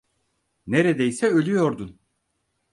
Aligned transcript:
Neredeyse 0.67 1.27
ölüyordun. 1.27 1.99